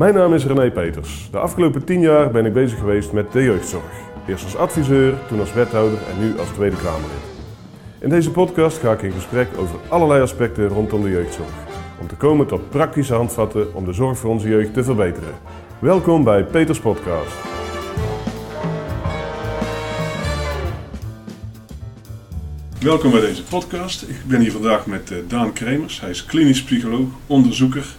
[0.00, 1.28] Mijn naam is René Peters.
[1.30, 3.92] De afgelopen tien jaar ben ik bezig geweest met de jeugdzorg.
[4.26, 7.24] Eerst als adviseur, toen als wethouder en nu als Tweede Kamerlid.
[7.98, 11.52] In deze podcast ga ik in gesprek over allerlei aspecten rondom de jeugdzorg.
[12.00, 15.34] Om te komen tot praktische handvatten om de zorg voor onze jeugd te verbeteren.
[15.78, 17.36] Welkom bij Peters Podcast.
[22.80, 24.02] Welkom bij deze podcast.
[24.02, 26.00] Ik ben hier vandaag met eh, Daan Kremers.
[26.00, 27.98] Hij is klinisch psycholoog, onderzoeker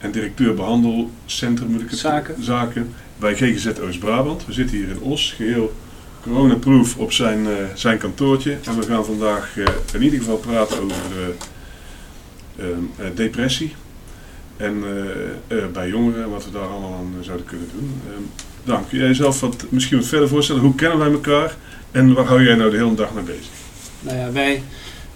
[0.00, 2.44] en directeur behandelcentrum moet ik het Zaken.
[2.44, 4.46] zaken bij GGZ Oost-Brabant.
[4.46, 5.74] We zitten hier in Os, geheel
[6.22, 8.56] coronaproof op zijn, eh, zijn kantoortje.
[8.64, 13.74] En we gaan vandaag eh, in ieder geval praten over eh, ehm, eh, depressie.
[14.56, 14.84] En
[15.72, 18.00] bij jongeren en wat we daar allemaal aan zouden kunnen doen.
[18.06, 18.22] Ehm
[18.64, 20.62] Daan, kun jij jezelf wat, misschien wat verder voorstellen?
[20.62, 21.56] Hoe kennen wij elkaar
[21.90, 23.50] en waar hou jij nou de hele dag mee bezig?
[24.00, 24.62] Nou ja, wij,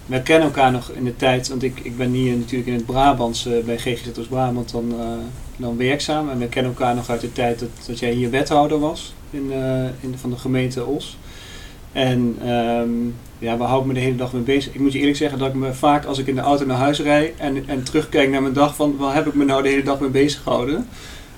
[0.05, 2.85] wij kennen elkaar nog in de tijd, want ik, ik ben hier natuurlijk in het
[2.85, 5.05] Brabants eh, bij GGZ Oost-Brabant dan, eh,
[5.57, 6.29] dan werkzaam.
[6.29, 9.51] En we kennen elkaar nog uit de tijd dat, dat jij hier wethouder was in,
[9.51, 11.17] eh, in van de gemeente Os.
[11.91, 12.89] En ehm,
[13.39, 14.73] ja, waar hou ik me de hele dag mee bezig?
[14.73, 16.77] Ik moet je eerlijk zeggen dat ik me vaak als ik in de auto naar
[16.77, 19.69] huis rijd en, en terugkijk naar mijn dag van waar heb ik me nou de
[19.69, 20.87] hele dag mee bezig gehouden?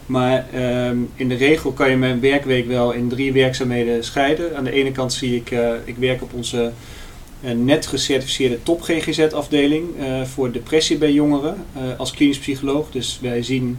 [0.05, 4.57] Maar ehm, in de regel kan je mijn werkweek wel in drie werkzaamheden scheiden.
[4.57, 5.51] Aan de ene kant zie ik,
[5.85, 6.71] ik werk op onze
[7.47, 12.91] eh, net gecertificeerde top GGZ afdeling eh, voor depressie bij jongeren eh, als klinisch psycholoog.
[12.91, 13.77] Dus wij zien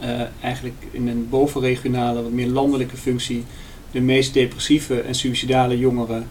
[0.00, 3.44] eh, eigenlijk in een bovenregionale, wat meer landelijke functie
[3.90, 6.28] de meest depressieve en suïcidale jongeren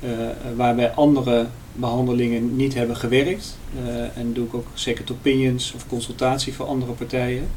[0.00, 0.10] eh,
[0.56, 3.58] waar bij andere behandelingen niet hebben gewerkt.
[4.14, 7.48] En doe ik ook second opinions of consultatie voor andere partijen.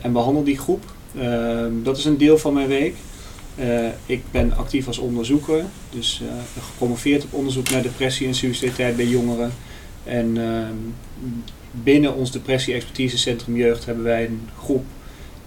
[0.00, 0.84] En behandel die groep.
[1.18, 2.96] Ehm, dat is een deel van mijn week.
[3.56, 8.96] Eh, ik ben actief als onderzoeker, dus eh, gepromoveerd op onderzoek naar depressie en suicidaliteit
[8.96, 9.52] bij jongeren.
[10.04, 10.74] En ehm,
[11.70, 14.84] binnen ons depressie-expertisecentrum jeugd hebben wij een groep,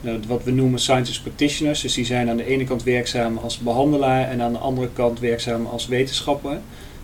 [0.02, 1.82] nou, wat we noemen scientist practitioners.
[1.82, 5.20] Dus die zijn aan de ene kant werkzaam als behandelaar en aan de andere kant
[5.20, 6.60] werkzaam als wetenschapper.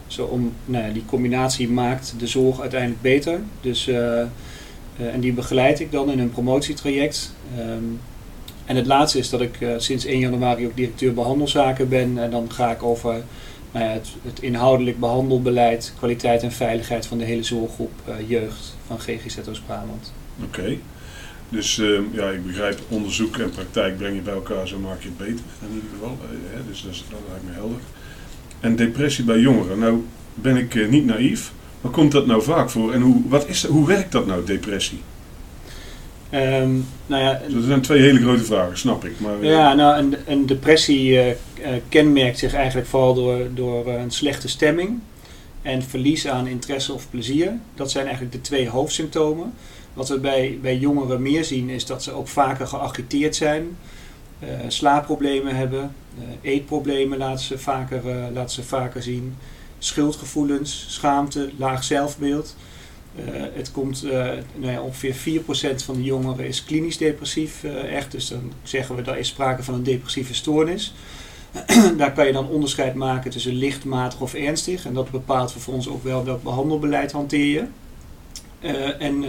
[0.07, 3.39] Zo om, nou die combinatie maakt de zorg uiteindelijk beter.
[3.61, 4.19] Dus, eh,
[4.95, 7.33] en die begeleid ik dan in een promotietraject.
[7.57, 7.83] Ehm,
[8.65, 12.17] en het laatste is dat ik eh, sinds 1 januari ook directeur behandelzaken ben.
[12.17, 13.23] En dan ga ik over
[13.71, 19.37] nou het, inhoudelijk behandelbeleid, kwaliteit en veiligheid van de hele zorggroep eh, jeugd van GGZ
[19.49, 20.13] Oost-Brabant.
[20.43, 20.77] Oké.
[21.49, 25.07] Dus ehm, ja, ik begrijp onderzoek en praktijk breng je bij elkaar, zo maak je
[25.07, 26.17] het beter in ieder geval.
[26.53, 27.79] Eh, dus dat, lijkt me helder.
[28.59, 29.79] En depressie bij jongeren.
[29.79, 32.93] Nou ben ik niet naïef, maar komt dat nou vaak voor?
[32.93, 35.01] En hoe, wat is, hoe werkt dat nou, depressie?
[36.29, 36.69] Ehm,
[37.05, 39.19] nou ja, Dus dat zijn twee hele grote vragen, snap ik.
[39.19, 41.35] Maar, eh, Ja, nou, een, een depressie eh, eh,
[41.89, 44.99] kenmerkt zich eigenlijk vooral door, door eh, een slechte stemming
[45.61, 47.51] en verlies aan interesse of plezier.
[47.75, 49.53] Dat zijn eigenlijk de twee hoofdsymptomen.
[49.93, 53.77] Wat we bij, bij jongeren meer zien is dat ze ook vaker geagiteerd zijn,
[54.39, 59.35] eh, slaapproblemen hebben, eh, eetproblemen laten ze, vaker, eh, laten ze vaker zien,
[59.79, 62.55] schuldgevoelens, schaamte, laag zelfbeeld.
[63.15, 64.11] Eh, het komt, eh,
[64.55, 68.11] nou ja, ongeveer 4% van de jongeren is klinisch depressief eh, echt.
[68.11, 70.93] Dus dan zeggen we dat is sprake van een depressieve stoornis.
[71.97, 74.85] Daar kan je dan onderscheid maken tussen licht, matig of ernstig.
[74.85, 77.63] En dat bepaalt voor ons ook wel welk behandelbeleid hanteer je.
[78.99, 79.25] En,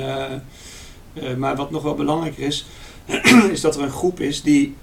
[1.38, 2.66] maar wat nog wel belangrijker is,
[3.52, 4.75] is dat er een groep is die,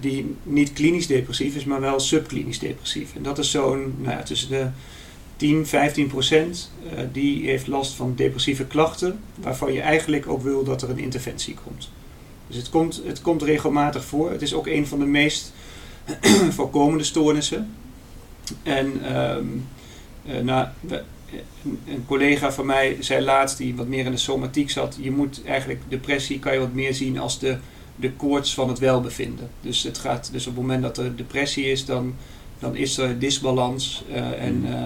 [0.00, 3.14] die niet klinisch depressief is, maar wel subklinisch depressief.
[3.16, 4.66] En dat is zo'n nou ja, tussen de
[5.42, 6.70] 10, 15 procent.
[6.96, 10.98] eh, die heeft last van depressieve klachten, waarvan je eigenlijk ook wil dat er een
[10.98, 11.90] interventie komt.
[12.46, 14.30] Dus het komt, het komt regelmatig voor.
[14.30, 15.52] Het is ook een van de meest
[16.58, 17.74] voorkomende stoornissen.
[18.62, 19.46] En ehm,
[20.26, 20.66] eh, nou,
[21.86, 25.44] een collega van mij zei laatst, die wat meer in de somatiek zat, je moet
[25.44, 27.58] eigenlijk depressie kan je wat meer zien als de,
[27.96, 29.50] de koorts van het welbevinden.
[29.60, 32.14] Dus, het gaat, dus op het moment dat er depressie is, dan,
[32.62, 34.04] dan is er disbalans.
[34.12, 34.76] eh, en, ehm,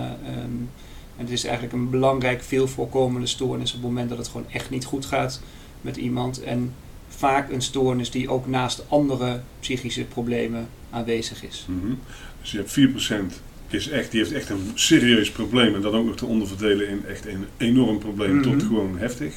[1.16, 4.46] en het is eigenlijk een belangrijk, veel voorkomende stoornis op het moment dat het gewoon
[4.50, 5.40] echt niet goed gaat
[5.80, 6.42] met iemand.
[6.42, 6.72] En
[7.08, 11.66] vaak een stoornis die ook naast andere psychische problemen aanwezig is.
[11.68, 11.92] Mhm.
[12.40, 15.74] Dus je hebt 4% is echt, die heeft echt een serieus probleem.
[15.74, 18.66] En dat ook nog te onderverdelen in echt een enorm probleem tot Mhm.
[18.66, 19.34] gewoon heftig.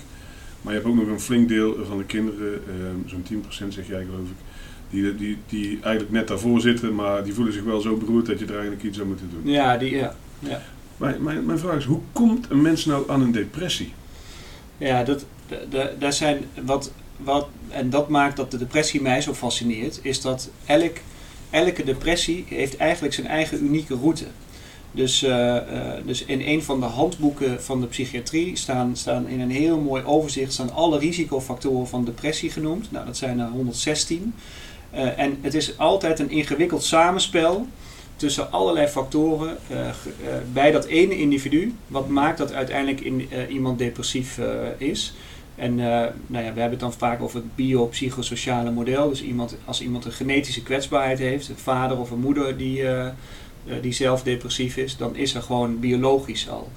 [0.62, 3.88] Maar je hebt ook nog een flink deel van de kinderen, ehm, zo'n 10% zeg
[3.88, 4.35] jij geloof ik,
[4.89, 8.39] die, die, die eigenlijk net daarvoor zitten, maar die voelen zich wel zo beroerd dat
[8.39, 9.51] je er eigenlijk iets aan moet doen.
[9.51, 10.15] Ja, die, ja.
[10.97, 13.94] Mijn, mijn, mijn vraag is, hoe komt een mens nou aan een depressie?
[14.77, 19.21] Ja, dat, da- da- daar zijn wat, wat, en dat maakt dat de depressie mij
[19.21, 20.97] zo fascineert, is dat elk,
[21.50, 24.25] elke depressie heeft eigenlijk zijn eigen unieke route.
[24.92, 29.39] Dus, eh, eh, dus in een van de handboeken van de psychiatrie staan, staan in
[29.39, 32.92] een heel mooi overzicht staan alle risicofactoren van depressie genoemd.
[32.92, 34.33] Nou, dat zijn er 116.
[34.91, 37.68] Eh, en het is altijd een ingewikkeld samenspel
[38.15, 39.57] tussen allerlei factoren
[40.53, 41.74] bij dat ene individu.
[41.88, 44.39] Wat maakt dat uiteindelijk in, iemand depressief
[44.77, 45.13] is.
[45.56, 49.09] En nou ja, we hebben het dan vaak over het biopsychosociale model.
[49.09, 52.83] Dus iemand, als iemand een genetische kwetsbaarheid heeft, een vader of een moeder die
[53.69, 56.69] eh, die zelf depressief is, dan is er gewoon biologisch al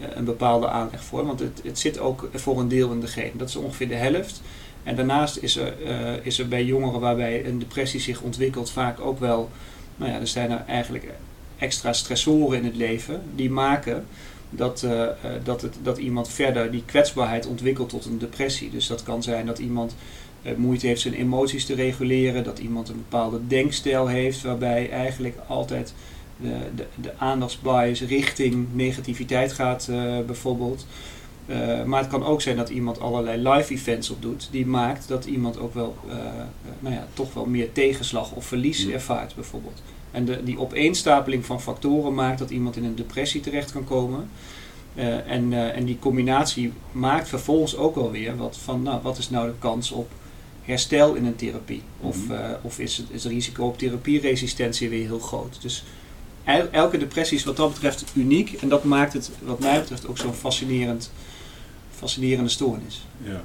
[0.00, 1.26] eh, een bepaalde aanleg voor.
[1.26, 3.38] Want het, het zit ook voor een deel in de genen.
[3.38, 4.42] Dat is ongeveer de helft.
[4.86, 9.00] En daarnaast is er, uh, is er bij jongeren waarbij een depressie zich ontwikkelt vaak
[9.00, 9.50] ook wel,
[9.96, 11.04] nou ja, er zijn er eigenlijk
[11.58, 14.06] extra stressoren in het leven die maken
[14.50, 15.06] dat, uh,
[15.44, 18.70] dat, het, dat iemand verder die kwetsbaarheid ontwikkelt tot een depressie.
[18.70, 19.96] Dus dat kan zijn dat iemand
[20.56, 25.94] moeite heeft zijn emoties te reguleren, dat iemand een bepaalde denkstijl heeft waarbij eigenlijk altijd
[26.36, 29.90] de, de, de aandachtsbias richting negativiteit gaat,
[30.26, 30.86] bijvoorbeeld.
[31.46, 35.24] Uh, maar het kan ook zijn dat iemand allerlei live events opdoet, die maakt dat
[35.24, 36.14] iemand ook wel, uh,
[36.80, 39.82] nou ja, toch wel meer tegenslag of verlies ervaart, bijvoorbeeld.
[40.10, 44.30] En de, die opeenstapeling van factoren maakt dat iemand in een depressie terecht kan komen.
[45.26, 49.46] en, en die combinatie maakt vervolgens ook wel weer wat van, nou, wat is nou
[49.46, 50.10] de kans op
[50.62, 51.82] herstel in een therapie?
[52.00, 52.54] Of, mhm.
[52.62, 55.62] of is, het, is het risico op therapieresistentie weer heel groot?
[55.62, 55.84] Dus
[56.70, 58.52] elke depressie is wat dat betreft uniek.
[58.52, 61.10] En dat maakt het, wat mij betreft, ook zo'n fascinerend,
[61.96, 63.06] fascinerende stoornis.
[63.22, 63.42] Ja,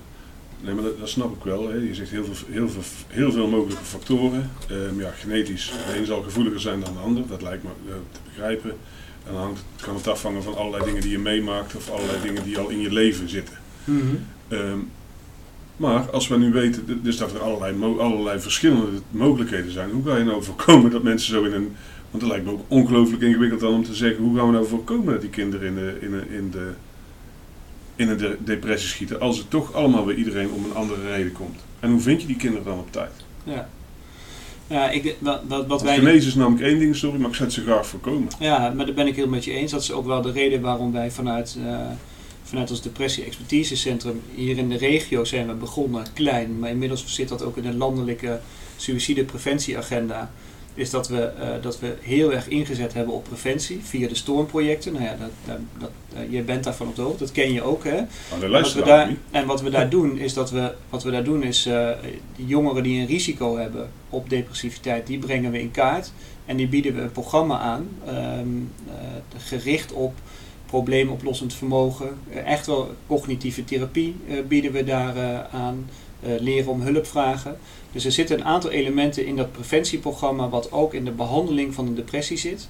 [0.61, 1.69] nee, maar dat, dat snap ik wel.
[1.69, 1.75] Hè.
[1.75, 4.49] Je zegt heel veel, heel veel, heel veel mogelijke factoren.
[4.71, 7.27] Um, ja, genetisch, de een zal gevoeliger zijn dan de ander.
[7.27, 8.69] Dat lijkt me uh, te begrijpen.
[9.27, 12.43] En dan hangt, kan het afhangen van allerlei dingen die je meemaakt of allerlei dingen
[12.43, 13.55] die al in je leven zitten.
[13.83, 14.01] Mm
[14.49, 14.89] -hmm.
[15.77, 20.17] maar als we nu weten dus dat er allerlei, allerlei verschillende mogelijkheden zijn, hoe ga
[20.17, 21.75] je nou voorkomen dat mensen zo in een
[22.11, 24.67] want het lijkt me ook ongelooflijk ingewikkeld dan om te zeggen hoe gaan we nou
[24.67, 26.71] voorkomen dat die kinderen in, de, in, de, in, de,
[28.01, 29.19] in een depressie schieten.
[29.19, 31.59] Als het toch allemaal weer iedereen om een andere reden komt.
[31.79, 33.11] En hoe vind je die kinderen dan op tijd?
[33.43, 33.69] Ja.
[34.67, 35.95] Ja, ik, wat, wat, wat wij...
[35.95, 38.27] Genezen is namelijk één ding, sorry, maar ik zou ze graag voorkomen.
[38.39, 39.71] Ja, maar daar ben ik heel met je eens.
[39.71, 41.79] Dat is ook wel de reden waarom wij vanuit, uh,
[42.43, 46.59] vanuit ons depressie-expertisecentrum hier in de regio zijn we begonnen, klein.
[46.59, 48.39] Maar inmiddels zit dat ook in een landelijke
[48.77, 50.31] suïcidepreventieagenda
[50.73, 54.93] is dat we, uh, dat we heel erg ingezet hebben op preventie via de stormprojecten.
[54.93, 57.61] Nou ja, dat, dat, dat uh, jij bent daarvan op de hoogte, dat ken je
[57.61, 57.83] ook.
[57.83, 57.97] Hè?
[57.97, 61.23] Oh, wat we daar, en wat we daar doen is dat we, wat we daar
[61.23, 61.89] doen is uh,
[62.35, 66.11] die jongeren die een risico hebben op depressiviteit, die brengen we in kaart.
[66.45, 67.89] En die bieden we een programma aan,
[68.39, 68.71] um,
[69.37, 70.13] gericht op
[70.65, 72.09] probleemoplossend vermogen.
[72.45, 74.15] echt wel cognitieve therapie
[74.47, 75.89] bieden we daar aan.
[76.39, 77.57] leren om hulp vragen.
[77.91, 81.87] Dus er zitten een aantal elementen in dat preventieprogramma wat ook in de behandeling van
[81.87, 82.67] een depressie zit.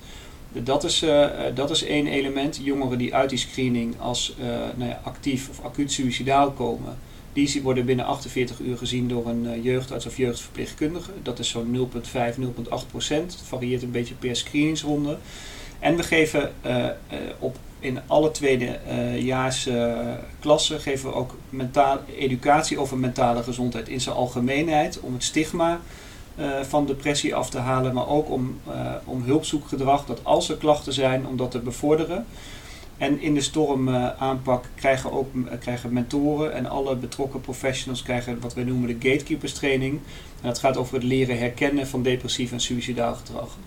[0.54, 2.60] Dat is, uh, dat is één element.
[2.64, 4.46] Jongeren die uit die screening als uh,
[4.76, 6.98] nou ja, actief of acuut suicidaal komen,
[7.34, 11.12] die worden binnen 48 uur gezien door een jeugdarts of jeugdverpleegkundige.
[11.24, 13.32] Dat is zo'n 0,5, 0,8 procent.
[13.32, 15.18] Het varieert een beetje per screeningsronde.
[15.80, 16.52] En we geven
[17.40, 24.16] op in alle tweedejaarsklassen uh, geven we ook mentaal, educatie over mentale gezondheid in zijn
[24.16, 25.00] algemeenheid.
[25.00, 25.80] Om het stigma
[26.40, 28.60] uh, van depressie af te halen, maar ook om,
[29.04, 32.26] om hulpzoekgedrag, dat als er klachten zijn, om dat te bevorderen.
[32.98, 35.28] En in de stormaanpak krijgen ook
[35.60, 40.00] krijgen mentoren en alle betrokken professionals krijgen wat wij noemen de gatekeepers training.
[40.42, 43.58] Dat gaat over het leren herkennen van depressief en suicidaal gedrag.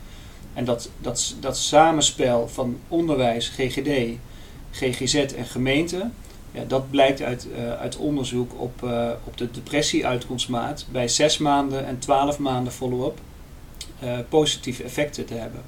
[0.54, 4.18] En dat, dat, dat samenspel van onderwijs, GGD,
[4.70, 6.10] GGZ en gemeente,
[6.52, 11.86] ja, dat blijkt uit, uh, uit onderzoek op, uh, op de depressie-uitkomstmaat bij 6 maanden
[11.86, 13.18] en 12 maanden follow-up
[14.02, 15.62] uh, positieve effecten te hebben.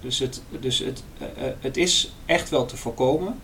[0.00, 1.02] Dus, het, dus het,
[1.60, 3.40] het is echt wel te voorkomen.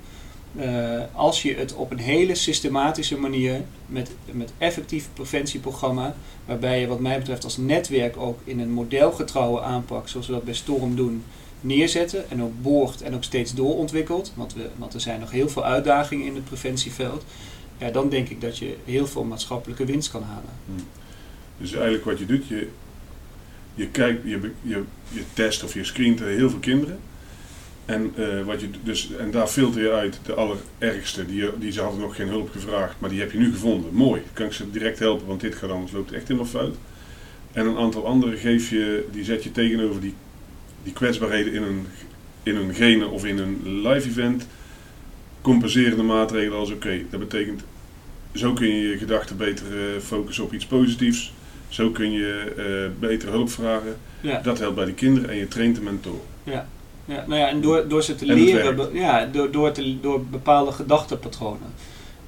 [0.59, 6.87] Uh, als je het op een hele systematische manier met, met effectief preventieprogramma, waarbij je
[6.87, 10.97] wat mij betreft als netwerk ook in een modelgetrouwe aanpak, zoals we dat bij Storm
[10.97, 11.25] doen,
[11.61, 15.49] neerzetten en ook boort en ook steeds doorontwikkelt, want, we, want er zijn nog heel
[15.49, 17.25] veel uitdagingen in het preventieveld,
[17.79, 20.51] ja, dan denk ik dat je heel veel maatschappelijke winst kan halen.
[20.67, 20.87] Hmm.
[21.59, 22.69] Dus eigenlijk wat je doet, je,
[23.75, 26.99] je, kijkt, je, je, je test of je screent heel veel kinderen.
[27.87, 31.27] En, uh, wat je, dus, en daar filter je uit de allerergste.
[31.27, 33.95] Die, die ze hadden nog geen hulp gevraagd, maar die heb je nu gevonden.
[33.95, 36.77] Mooi, kan ik ze direct helpen, want dit gaat anders loopt echt helemaal fout.
[37.53, 40.15] En een aantal andere geef je, die zet je tegenover die,
[40.83, 41.87] die kwetsbaarheden in een,
[42.43, 44.47] in een gene of in een live event.
[45.41, 47.63] Compenserende maatregelen als oké, dat betekent
[48.35, 51.33] zo kun je je gedachten beter uh, focussen op iets positiefs.
[51.69, 53.97] Zo kun je uh, beter hulp vragen.
[54.21, 54.41] Ja.
[54.41, 56.21] Dat helpt bij de kinderen en je traint de mentor.
[56.45, 56.69] Ja.
[57.07, 60.01] Ja, nou ja, en door, door ze te En leren, be- ja, door, door, te,
[60.01, 61.73] door bepaalde gedachtenpatronen.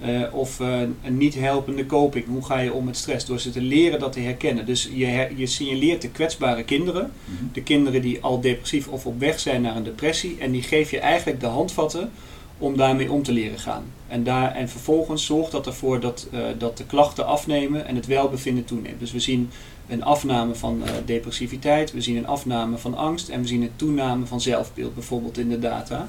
[0.01, 3.27] Eh, of eh, een niet helpende coping, hoe ga je om met stress?
[3.27, 4.67] Door ze te leren dat te herkennen.
[4.67, 7.13] Dus je, her- je signaleert de kwetsbare kinderen,
[7.53, 10.91] de kinderen die al depressief of op weg zijn naar een depressie, en die geef
[10.91, 12.11] je eigenlijk de handvatten
[12.59, 13.85] om daarmee om te leren gaan.
[14.09, 18.07] En, daar, en vervolgens zorgt dat ervoor dat, eh, dat de klachten afnemen en het
[18.07, 19.01] welbevinden toeneemt.
[19.01, 19.51] Dus we zien
[19.89, 23.77] een afname van eh, depressiviteit, we zien een afname van angst en we zien een
[23.77, 26.09] toename van zelfbeeld, bijvoorbeeld in de data.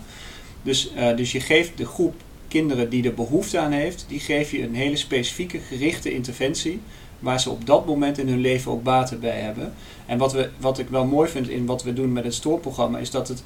[0.62, 2.14] Dus, eh, dus je geeft de groep
[2.48, 6.82] kinderen die er behoefte aan heeft, die geef je een hele specifieke gerichte interventie
[7.20, 9.74] waar ze op dat moment in hun leven ook baten bij hebben.
[10.06, 12.98] En wat, we, wat ik wel mooi vind in wat we doen met het stoorprogramma
[12.98, 13.44] is dat het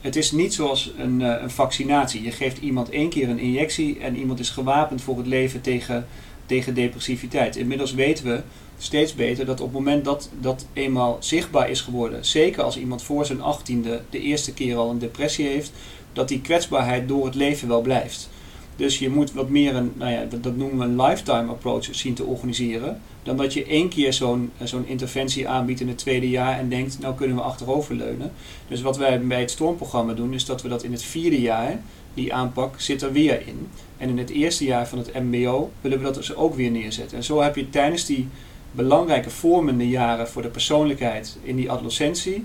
[0.00, 2.22] het is niet zoals een, eh, een vaccinatie.
[2.22, 6.06] Je geeft iemand één keer een injectie en iemand is gewapend voor het leven tegen,
[6.46, 7.56] tegen depressiviteit.
[7.56, 8.42] Inmiddels weten we
[8.78, 13.02] steeds beter dat op het moment dat dat eenmaal zichtbaar is geworden, zeker als iemand
[13.02, 15.72] voor zijn achttiende de eerste keer al een depressie heeft,
[16.12, 18.30] dat die kwetsbaarheid door het leven wel blijft.
[18.76, 22.14] Dus je moet wat meer een, nou ja, dat noemen we een lifetime approach zien
[22.14, 23.00] te organiseren.
[23.22, 26.68] Dan dat je één keer zo'n eh, zo'n interventie aanbiedt in het tweede jaar en
[26.68, 28.32] denkt, nou kunnen we achteroverleunen.
[28.68, 31.80] Dus wat wij bij het stormprogramma doen, is dat we dat in het vierde jaar,
[32.14, 33.68] die aanpak, zit er weer in.
[33.98, 37.16] En in het eerste jaar van het MBO willen we dat dus ook weer neerzetten.
[37.16, 38.28] En zo heb je tijdens die
[38.72, 42.44] belangrijke vormende jaren voor de persoonlijkheid in die adolescentie,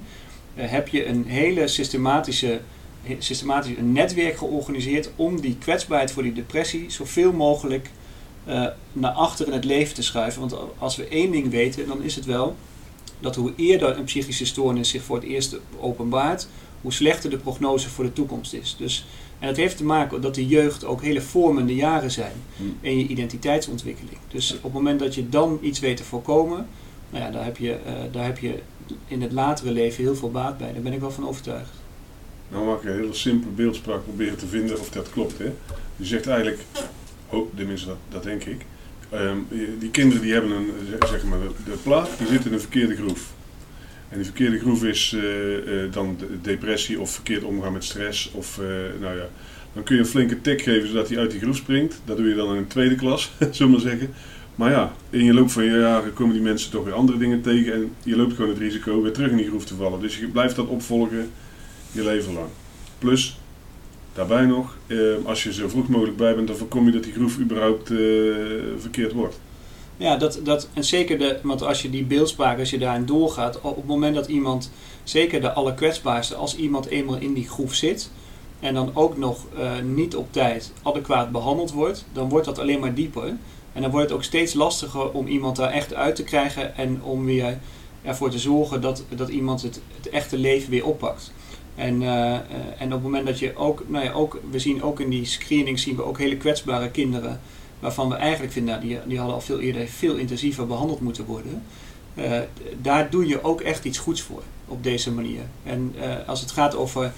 [0.56, 2.60] eh, heb je een hele systematische,
[3.04, 7.90] he- systematisch een netwerk georganiseerd om die kwetsbaarheid voor die depressie zoveel mogelijk
[8.46, 10.40] eh, naar achter in het leven te schuiven.
[10.40, 12.56] Want als we één ding weten, dan is het wel
[13.20, 16.48] dat hoe eerder een psychische stoornis zich voor het eerst openbaart,
[16.82, 18.76] hoe slechter de prognose voor de toekomst is.
[18.80, 19.06] Dus,
[19.40, 22.78] en dat heeft te maken dat de jeugd ook hele vormende jaren zijn Hmm.
[22.82, 24.18] in je identiteitsontwikkeling.
[24.28, 26.68] Dus op het moment dat je dan iets weet te voorkomen,
[27.10, 28.60] nou ja, daar, heb je, eh, daar heb je
[29.08, 30.74] in het latere leven heel veel baat bij.
[30.74, 31.72] Daar ben ik wel van overtuigd.
[32.50, 35.38] Nou mag ik een hele simpele beeldspraak proberen te vinden of dat klopt.
[35.38, 35.52] Hè?
[35.96, 36.60] Je zegt eigenlijk,
[37.36, 38.66] oh, tenminste dat, dat denk ik.
[39.10, 39.38] Ehm,
[39.80, 42.60] die- kinderen die hebben een, zeg- zeg maar, de, de plaat, die zit in een
[42.60, 43.34] verkeerde groef.
[44.10, 48.32] En die verkeerde groef is eh, eh, dan de- depressie of verkeerd omgaan met stress.
[48.34, 48.66] Of, eh,
[49.02, 49.28] nou ja,
[49.74, 52.02] dan kun je een flinke tik geven zodat hij uit die groef springt.
[52.06, 54.14] Dat doe je dan in een tweede klas, zullen we maar zeggen.
[54.56, 57.42] Maar ja, in je loop van je jaren komen die mensen toch weer andere dingen
[57.42, 57.74] tegen.
[57.74, 60.00] En je loopt gewoon het risico weer terug in die groef te vallen.
[60.02, 61.30] Dus je blijft dat opvolgen
[61.92, 62.48] je leven lang.
[63.00, 63.40] Plus,
[64.16, 67.14] daarbij nog, eh, als je zo vroeg mogelijk bij bent, dan voorkom je dat die
[67.14, 67.98] groef überhaupt eh,
[68.78, 69.40] verkeerd wordt.
[69.98, 73.62] Ja, dat, dat, en zeker de, want als je die beeldspraak, als je daarin doorgaat,
[73.62, 74.72] op het moment dat iemand,
[75.04, 78.10] zeker de allerkwetsbaarste, als iemand eenmaal in die groef zit
[78.60, 82.80] en dan ook nog eh, niet op tijd adequaat behandeld wordt, dan wordt dat alleen
[82.80, 83.28] maar dieper.
[83.74, 87.04] En dan wordt het ook steeds lastiger om iemand daar echt uit te krijgen en
[87.04, 87.58] om weer
[88.02, 91.32] ervoor te zorgen dat, dat iemand het, het echte leven weer oppakt.
[91.76, 92.42] En, eh, eh,
[92.78, 95.26] en op het moment dat je ook, nou ja, ook, we zien ook in die
[95.26, 97.40] screening zien we ook hele kwetsbare kinderen
[97.80, 101.26] waarvan we eigenlijk vinden, nou, die, die hadden al veel eerder veel intensiever behandeld moeten
[101.26, 101.64] worden.
[102.14, 102.40] Eh,
[102.82, 105.42] daar doe je ook echt iets goeds voor op deze manier.
[105.64, 107.14] En als het gaat over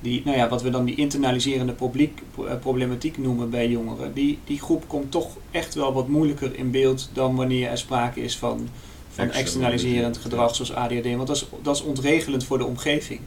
[0.00, 2.22] die, nou ja, wat we dan die internaliserende publiek,
[2.60, 7.10] problematiek noemen bij jongeren, die, die groep komt toch echt wel wat moeilijker in beeld
[7.12, 8.68] dan wanneer er sprake is van,
[9.10, 11.04] van externaliserend gedrag zoals ADHD.
[11.16, 13.20] Want dat is, dat is ontregelend voor de omgeving.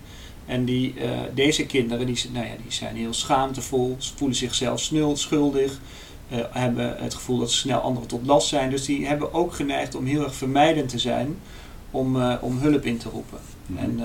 [0.46, 4.80] En die, eh, deze kinderen die, nou ja, die zijn heel schaamtevol, ze voelen zichzelf
[4.80, 5.80] snul, schuldig,
[6.30, 8.70] eh, hebben het gevoel dat ze snel anderen tot last zijn.
[8.70, 11.38] Dus die hebben ook geneigd om heel erg vermijdend te zijn
[11.92, 13.40] om, eh, om hulp in te roepen.
[13.66, 13.84] Mhm.
[13.84, 14.00] En,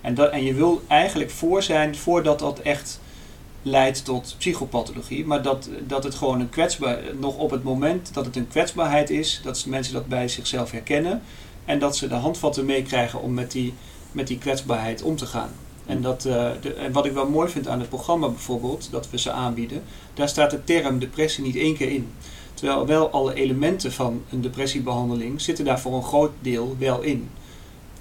[0.00, 3.00] en, dat, en je wil eigenlijk voor zijn voordat dat echt
[3.62, 8.24] leidt tot psychopathologie, maar dat, dat het gewoon een kwetsbaar, nog op het moment dat
[8.24, 11.22] het een kwetsbaarheid is, dat mensen dat bij zichzelf herkennen
[11.64, 13.74] en dat ze de handvatten meekrijgen om met die,
[14.14, 15.50] met die kwetsbaarheid om te gaan.
[15.86, 19.10] En, dat, eh, de, en wat ik wel mooi vind aan het programma bijvoorbeeld, dat
[19.10, 19.82] we ze aanbieden,
[20.14, 22.08] daar staat de term depressie niet één keer in.
[22.54, 27.28] Terwijl wel alle elementen van een depressiebehandeling zitten daar voor een groot deel wel in.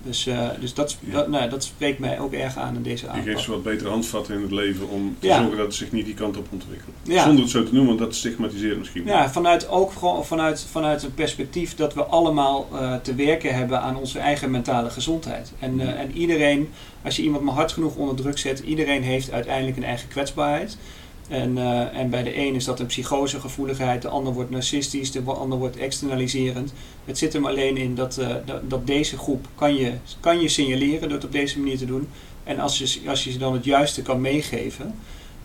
[0.06, 1.12] Dus, eh, dus dat, Ja.
[1.14, 3.26] dat, nou, dat spreekt mij ook erg aan in deze Je aanpak.
[3.26, 5.38] geeft ze wat betere handvatten in het leven om te Ja.
[5.38, 6.96] zorgen dat het zich niet die kant op ontwikkelt.
[7.04, 7.24] Ja.
[7.24, 9.06] Zonder het zo te noemen, want dat stigmatiseert misschien.
[9.06, 13.82] Ja, vanuit, ook gewoon vanuit, vanuit een perspectief dat we allemaal eh, te werken hebben
[13.82, 15.52] aan onze eigen mentale gezondheid.
[15.60, 16.70] En, eh, en iedereen,
[17.04, 20.78] als je iemand maar hard genoeg onder druk zet, iedereen heeft uiteindelijk een eigen kwetsbaarheid.
[21.28, 25.22] En, eh, en bij de een is dat een psychosegevoeligheid, de ander wordt narcistisch, de
[25.22, 26.74] ander wordt externaliserend.
[27.06, 30.48] Het zit hem alleen in dat, eh, dat, dat deze groep kan je, kan je
[30.48, 32.08] signaleren door het op deze manier te doen.
[32.44, 34.96] En als je, als je ze dan het juiste kan meegeven,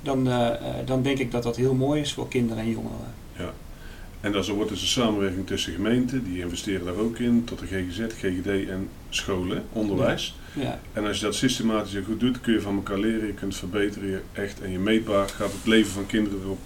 [0.02, 0.50] dan, eh,
[0.84, 3.17] dan denk ik dat dat heel mooi is voor kinderen en jongeren.
[4.20, 7.66] En dan wordt dus een samenwerking tussen gemeenten, die investeren daar ook in, tot de
[7.66, 10.34] GGZ, GGD en scholen, onderwijs.
[10.54, 10.80] Ja.
[10.92, 13.56] En als je dat systematisch en goed doet, kun je van elkaar leren, je kunt
[13.56, 16.58] verbeteren, je echt en je meetbaar gaat het leven van kinderen erop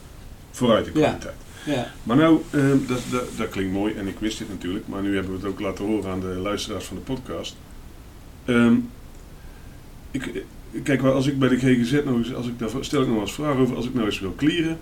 [0.50, 1.34] vooruit in kwaliteit.
[1.64, 1.92] Ja.
[2.02, 5.14] Maar nou, ehm, dat, dat, dat klinkt mooi en ik wist dit natuurlijk, maar nu
[5.14, 7.56] hebben we het ook laten horen aan de luisteraars van de podcast.
[8.44, 8.74] Ehm,
[10.10, 10.44] ik,
[10.82, 13.20] kijk, wel, als ik bij de GGZ nog eens, als ik daar stel ik nog
[13.20, 14.78] eens vragen over, als ik nou eens wil clearen,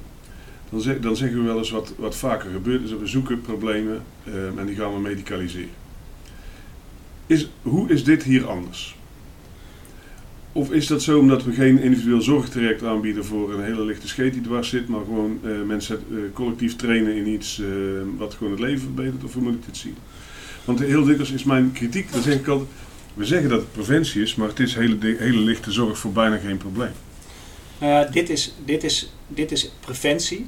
[0.71, 3.41] dan, zeg, dan zeggen we wel eens wat, wat vaker gebeurt, is dat we zoeken
[3.41, 5.71] problemen ehm, en die gaan we medicaliseren.
[7.27, 8.99] Is, hoe is dit hier anders?
[10.53, 14.33] Of is dat zo omdat we geen individueel zorgtraject aanbieden voor een hele lichte scheet
[14.33, 17.67] die dwars zit, maar gewoon eh, mensen eh, collectief trainen in iets eh,
[18.17, 19.25] wat gewoon het leven verbetert?
[19.25, 19.95] Of hoe moet ik dit zien?
[20.65, 22.69] Want heel dikwijls is mijn kritiek, dan zeg ik altijd,
[23.15, 26.37] we zeggen dat het preventie is, maar het is hele, hele lichte zorg voor bijna
[26.37, 26.93] geen probleem.
[27.81, 30.47] Nou ja, dit is, dit, is, dit is preventie.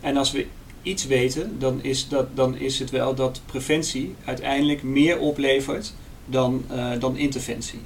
[0.00, 0.46] En als we
[0.82, 5.94] iets weten, dan is, dat, dan is het wel dat preventie uiteindelijk meer oplevert
[6.26, 7.80] dan, eh, dan interventie.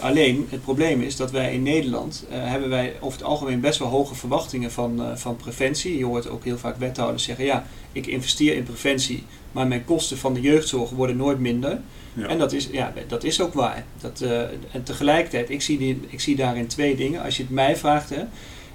[0.00, 3.78] Alleen, het probleem is dat wij in Nederland eh, hebben wij over het algemeen best
[3.78, 5.98] wel hoge verwachtingen van, eh, van preventie.
[5.98, 9.22] Je hoort ook heel vaak wethouders zeggen, ja, ik investeer in preventie,
[9.52, 11.80] maar mijn kosten van de jeugdzorg worden nooit minder.
[12.12, 12.26] Ja.
[12.26, 13.84] En dat is, ja, dat is ook waar.
[14.00, 14.40] Dat, eh,
[14.72, 17.22] en tegelijkertijd, ik zie, die, ik zie daarin twee dingen.
[17.22, 18.22] Als je het mij vraagt, hè,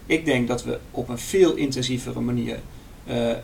[0.05, 2.59] ik denk dat we op een veel intensievere manier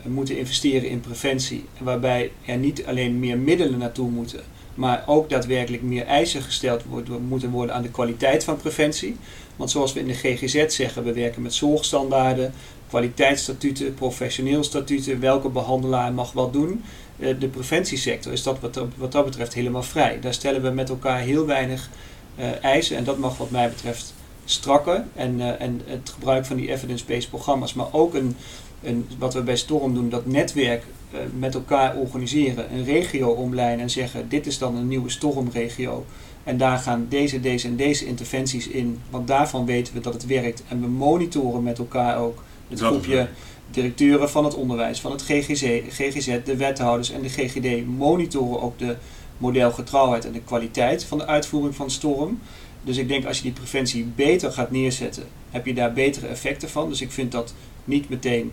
[0.02, 1.64] moeten investeren in preventie.
[1.78, 4.40] Waarbij er niet alleen meer middelen naartoe moeten,
[4.78, 9.16] maar ook daadwerkelijk meer eisen gesteld worden, moeten worden aan de kwaliteit van preventie.
[9.56, 12.52] Want zoals we in de GGZ zeggen, we werken met zorgstandaarden,
[12.88, 16.82] kwaliteitsstatuten, professioneel statuten, welke behandelaar mag wat doen.
[17.18, 20.20] Eh, de preventiesector is dat wat, wat dat betreft helemaal vrij.
[20.20, 21.90] Daar stellen we met elkaar heel weinig
[22.36, 25.04] eh, eisen en dat mag wat mij betreft strakker.
[25.14, 28.36] En, eh, en het gebruik van die evidence-based programma's, maar ook een,
[28.82, 30.82] een, wat we bij Storm doen, dat netwerk
[31.12, 36.04] eh, met elkaar organiseren, een regio omlijnen en zeggen dit is dan een nieuwe stormregio.
[36.44, 40.26] En daar gaan deze, deze en deze interventies in, want daarvan weten we dat het
[40.26, 40.62] werkt.
[40.68, 43.28] En we monitoren met elkaar ook het Dat groepje
[43.70, 48.78] directeuren van het onderwijs, van het GGZ, GGZ, de wethouders en de GGD monitoren ook
[48.78, 48.96] de
[49.38, 52.40] modelgetrouwheid en de kwaliteit van de uitvoering van storm.
[52.82, 56.68] Dus ik denk als je die preventie beter gaat neerzetten, heb je daar betere effecten
[56.68, 56.88] van.
[56.88, 57.54] Dus ik vind dat
[57.88, 58.52] niet meteen,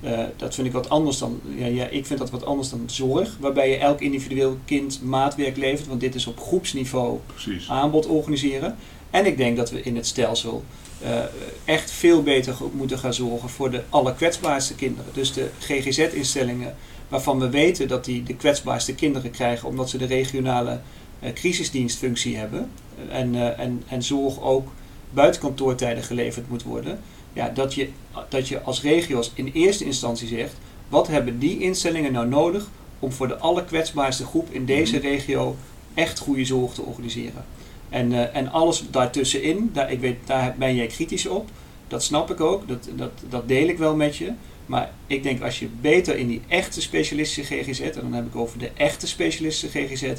[0.00, 2.82] eh, dat vind ik wat anders dan, ja, ja, ik vind dat wat anders dan
[2.86, 7.68] zorg, waarbij je elk individueel kind maatwerk levert, want dit is op groepsniveau Precies.
[7.68, 8.76] aanbod organiseren.
[9.10, 10.64] En ik denk dat we in het stelsel
[11.02, 11.18] eh,
[11.64, 15.10] echt veel beter moeten gaan zorgen voor de allerkwetsbaarste kinderen.
[15.12, 16.74] Dus de GGZ-instellingen
[17.08, 20.80] waarvan we weten dat die de kwetsbaarste kinderen krijgen omdat ze de regionale
[21.20, 22.70] eh, crisisdienstfunctie hebben.
[23.08, 24.68] En, en, en zorg ook
[25.10, 27.00] buiten kantoortijden geleverd moet worden.
[27.36, 27.88] Ja, dat, je,
[28.28, 30.52] dat je als regio's in eerste instantie zegt,
[30.88, 32.68] wat hebben die instellingen nou nodig
[32.98, 35.06] om voor de allerkwetsbaarste groep in deze Mhm.
[35.06, 35.56] regio
[35.94, 37.44] echt goede zorg te organiseren.
[37.88, 41.48] En, eh, en alles daartussenin, daar, ik weet, daar ben jij kritisch op.
[41.88, 44.32] Dat snap ik ook, dat, dat, dat deel ik wel met je.
[44.66, 48.36] Maar ik denk als je beter in die echte specialistische GGZ, en dan heb ik
[48.36, 50.12] over de echte specialistische GGZ,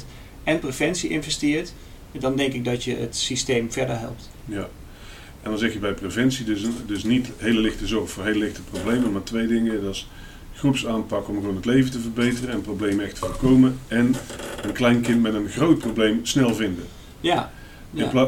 [0.44, 1.72] en preventie investeert,
[2.12, 4.30] dan denk ik dat je het systeem verder helpt.
[4.44, 4.68] Ja.
[5.48, 8.62] En dan zeg je bij preventie dus, dus niet hele lichte zorg voor hele lichte
[8.62, 9.82] problemen, maar twee dingen.
[9.82, 10.08] Dat is
[10.54, 13.78] groepsaanpak om gewoon het leven te verbeteren en problemen echt te voorkomen.
[13.88, 14.14] En
[14.62, 16.84] een klein kind met een groot probleem snel vinden.
[17.20, 17.50] Ja,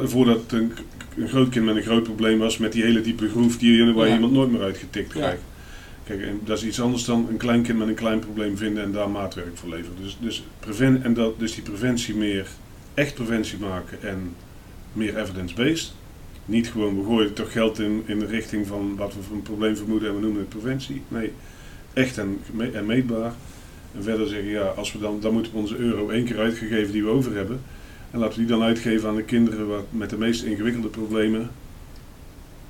[0.04, 0.72] voordat een,
[1.16, 4.04] een groot kind met een groot probleem was met die hele diepe groef die, waar
[4.04, 4.14] je Ja.
[4.14, 5.18] iemand nooit meer uitgetikt Ja.
[5.20, 5.42] krijgt.
[6.04, 8.82] Kijk, en dat is iets anders dan een klein kind met een klein probleem vinden
[8.82, 9.96] en daar maatwerk voor leveren.
[10.02, 12.46] Dus, dus, preven, en dat, dus die preventie meer,
[12.94, 14.34] echt preventie maken en
[14.92, 15.92] meer evidence-based.
[16.50, 19.42] Niet gewoon, we gooien toch geld in, in de richting van wat we voor een
[19.42, 21.02] probleem vermoeden en we noemen het preventie.
[21.08, 21.32] Nee,
[21.92, 22.40] echt en,
[22.72, 23.32] en meetbaar.
[23.94, 26.92] En verder zeggen, ja, als we dan, dan moeten we onze euro één keer uitgegeven
[26.92, 27.60] die we over hebben.
[28.10, 31.50] En laten we die dan uitgeven aan de kinderen wat, met de meest ingewikkelde problemen.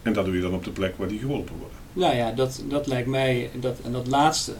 [0.02, 1.76] En dat doe je dan op de plek waar die geholpen worden.
[1.92, 4.52] Nou ja, dat, dat lijkt mij, dat, en dat laatste,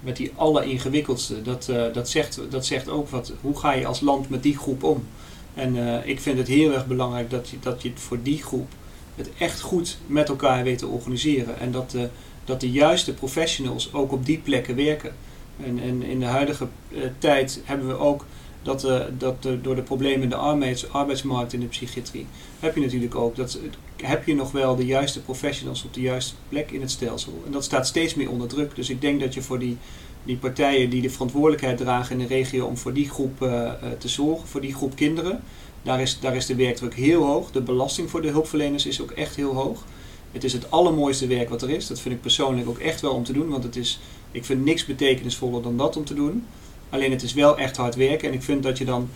[0.00, 4.00] met die alleringewikkeldste, dat, eh, dat, zegt, dat zegt ook wat, hoe ga je als
[4.00, 5.04] land met die groep om?
[5.54, 8.42] En eh, ik vind het heel erg belangrijk dat je, dat je het voor die
[8.42, 8.68] groep
[9.14, 11.60] het echt goed met elkaar weet te organiseren.
[11.60, 12.08] En dat de,
[12.44, 15.14] dat de juiste professionals ook op die plekken werken.
[15.64, 18.24] En, en in de huidige eh, tijd hebben we ook
[18.62, 22.26] dat, eh, dat eh, door de problemen in de arbeids, arbeidsmarkt in de psychiatrie,
[22.60, 23.58] heb je natuurlijk ook dat
[23.96, 27.42] heb je nog wel de juiste professionals op de juiste plek in het stelsel.
[27.46, 28.74] En dat staat steeds meer onder druk.
[28.74, 29.76] Dus ik denk dat je voor die,
[30.24, 34.08] die partijen die de verantwoordelijkheid dragen in de regio om voor die groep eh, te
[34.08, 35.42] zorgen, voor die groep kinderen,
[35.82, 37.50] daar is, daar is de werkdruk heel hoog.
[37.50, 39.84] De belasting voor de hulpverleners is ook echt heel hoog.
[40.32, 41.86] Het is het allermooiste werk wat er is.
[41.86, 44.64] Dat vind ik persoonlijk ook echt wel om te doen, want het is Ik vind
[44.64, 46.44] niks betekenisvoller dan dat om te doen.
[46.92, 48.28] Alleen het is wel echt hard werken.
[48.28, 49.08] En ik vind dat je dan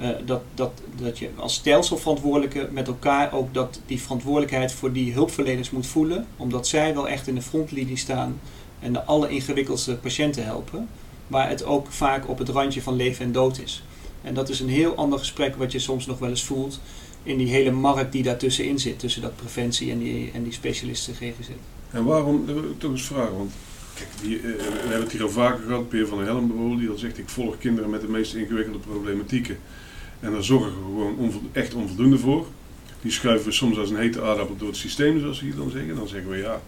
[0.00, 5.12] uh, dat, dat, dat je als stelselverantwoordelijke met elkaar ook dat die verantwoordelijkheid voor die
[5.12, 6.26] hulpverleners moet voelen.
[6.36, 8.40] Omdat zij wel echt in de frontlinie staan
[8.80, 10.88] en de alleringewikkeldste patiënten helpen.
[11.26, 13.82] Waar het ook vaak op het randje van leven en dood is.
[14.22, 16.80] En dat is een heel ander gesprek wat je soms nog wel eens voelt
[17.22, 18.98] in die hele markt die daartussenin zit.
[18.98, 21.48] Tussen dat preventie en die, en die specialisten GGZ.
[21.90, 23.52] En waarom, dat wil ik toch eens vragen, want
[23.94, 26.96] kijk, uh, we hebben het hier al vaker gehad, Peer van der bijvoorbeeld, die al
[26.96, 29.58] zegt ik volg kinderen met de meest ingewikkelde problematieken.
[30.20, 32.46] En daar zorgen we gewoon echt onvoldoende voor.
[33.02, 35.70] Die schuiven we soms als een hete aardappel door het systeem, zoals we hier dan
[35.70, 35.96] zeggen.
[35.96, 36.60] Dan zeggen we ja,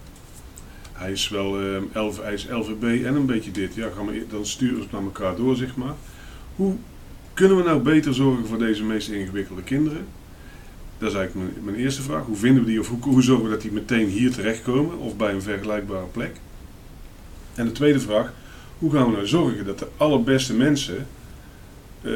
[0.92, 3.74] hij is wel uh, 11, hij is LVB en een beetje dit.
[3.74, 5.94] Ja, we, dan sturen we het naar elkaar door, zeg maar.
[6.56, 6.74] Hoe
[7.34, 10.06] kunnen we nou beter zorgen voor deze meest ingewikkelde kinderen?
[10.98, 12.24] Dat is eigenlijk mijn, mijn eerste vraag.
[12.24, 15.16] Hoe vinden we die of hoe, hoe zorgen we dat die meteen hier terechtkomen of
[15.16, 16.32] bij een vergelijkbare plek?
[17.56, 18.32] En de tweede vraag,
[18.78, 21.06] hoe gaan we nou zorgen dat de allerbeste mensen
[22.02, 22.12] uh,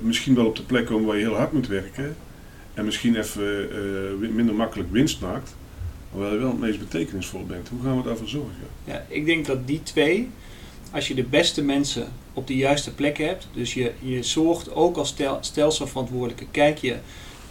[0.00, 2.16] misschien wel op de plek komen waar je heel hard moet werken
[2.74, 3.68] en misschien even
[4.22, 5.54] uh, minder makkelijk winst maakt,
[6.10, 7.68] maar waar je wel het meest betekenisvol bent.
[7.68, 8.66] Hoe gaan we daarvoor zorgen?
[8.84, 10.30] Ja, ik denk dat die twee,
[10.90, 14.96] als je de beste mensen op de juiste plek hebt, dus je, je zorgt ook
[14.96, 16.96] als stel, stelselverantwoordelijke, kijk je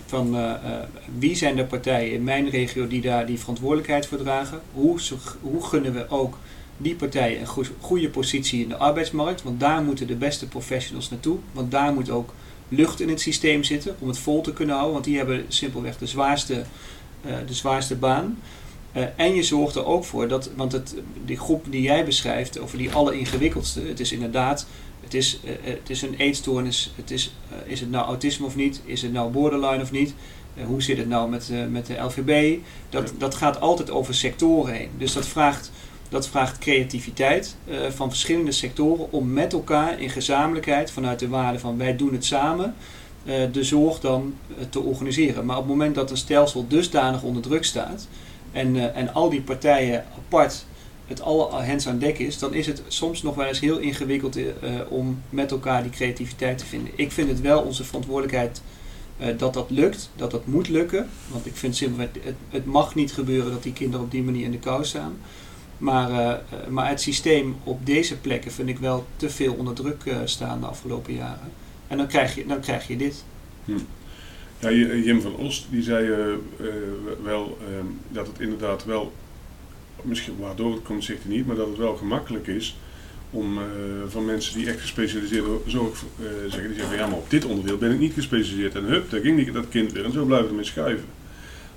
[0.06, 0.80] van uh, uh,
[1.18, 5.00] wie zijn de partijen in mijn regio die daar die verantwoordelijkheid voor dragen, hoe,
[5.42, 6.38] hoe gunnen we ook
[6.78, 9.44] die partijen een goede positie in de arbeidsmarkt.
[9.44, 11.38] Want daar moeten de beste professionals naartoe.
[11.52, 12.34] Want daar moet ook
[12.70, 14.94] lucht in het systeem zitten om het vol te kunnen houden.
[14.94, 16.64] Want die hebben simpelweg de zwaarste,
[17.26, 18.40] uh, de zwaarste baan.
[18.94, 22.60] Uh, en je zorgt er ook voor dat, want het, die groep die jij beschrijft,
[22.60, 24.68] over die alleringewikkeldste, het is inderdaad,
[25.04, 27.36] het is, uh, het is een eetstoornis, het is,
[27.66, 30.14] is het nou autisme of niet, is het nou borderline of niet,
[30.66, 32.58] hoe zit het nou met, met de LVB,
[32.90, 34.90] dat, dat gaat altijd over sectoren heen.
[34.98, 35.72] Dus dat vraagt
[36.10, 41.60] dat vraagt creativiteit uh, van verschillende sectoren om met elkaar in gezamenlijkheid vanuit de waarde
[41.60, 42.76] van wij doen het samen
[43.24, 45.46] uh, de zorg dan uh, te organiseren.
[45.46, 48.08] Maar op het moment dat een stelsel dusdanig onder druk staat
[48.52, 50.66] en, en al die partijen apart
[51.08, 54.38] het alle hens aan dek is, dan is het soms nog wel eens heel ingewikkeld
[54.90, 56.92] om met elkaar die creativiteit te vinden.
[56.96, 58.62] Ik vind het wel onze verantwoordelijkheid
[59.38, 61.10] dat dat lukt, dat dat moet lukken.
[61.32, 64.46] Want ik vind simpelweg, het, het mag niet gebeuren dat die kinderen op die manier
[64.46, 65.18] in de kou staan.
[65.78, 66.34] Maar, uh,
[66.70, 70.60] maar het systeem op deze plekken vind ik wel te veel onder druk uh, staan
[70.60, 71.52] de afgelopen jaren.
[71.88, 73.24] En dan krijg je, dan krijg je dit.
[73.66, 73.72] Hm.
[74.60, 76.10] Ja, Jim van Oost die zei
[77.24, 79.14] wel ehm, dat het inderdaad wel,
[80.02, 82.78] misschien waardoor het komt zegt hij niet, maar dat het wel gemakkelijk is
[83.30, 83.60] om
[84.08, 86.04] van mensen die echt gespecialiseerde zorg
[86.50, 89.20] zeggen, die zeggen ja maar op dit onderdeel ben ik niet gespecialiseerd en hup, daar
[89.20, 91.08] ging die, dat kind weer en zo blijven we ermee schuiven.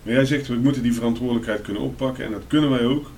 [0.02, 3.10] Maar jij zegt we moeten die verantwoordelijkheid kunnen oppakken en dat kunnen wij ook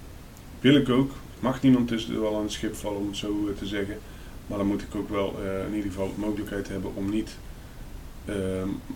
[0.60, 1.10] wil ik ook.
[1.40, 3.98] Mag niemand tussen wel aan het schip vallen, om het zo eh, te zeggen.
[4.46, 7.36] Maar dan moet ik ook wel uh, in ieder geval de mogelijkheid hebben om niet
[8.24, 8.34] uh,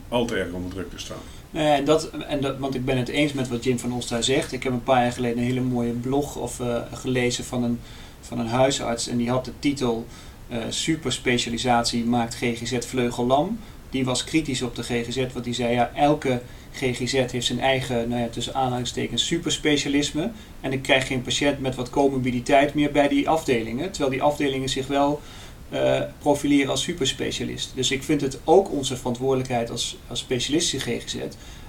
[0.09, 1.16] al te erg onder druk te staan.
[1.50, 4.53] Uh, dat, en dat, want ik ben het eens met wat Jim van daar zegt.
[4.53, 7.81] Ik heb een paar jaar geleden een hele mooie blog of, uh, gelezen van een,
[8.20, 9.09] van een huisarts.
[9.09, 10.07] En die had de titel
[10.68, 13.59] Superspecialisatie maakt GGZ vleugellam.
[13.90, 16.40] Die was kritisch op de GGZ, want die zei ja, elke
[16.75, 20.31] GGZ heeft zijn eigen, nou ja, tussen aanhalingstekens, superspecialisme.
[20.61, 23.91] En ik krijg geen patiënt met wat comorbiditeit meer bij die afdelingen.
[23.91, 25.21] Terwijl die afdelingen zich wel
[25.73, 27.73] uh, profileren als superspecialist.
[27.75, 31.17] Dus ik vind het ook onze verantwoordelijkheid als, als specialistische GGZ